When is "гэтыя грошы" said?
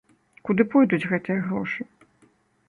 1.11-1.81